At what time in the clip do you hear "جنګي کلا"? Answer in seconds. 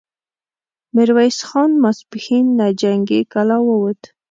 2.81-3.57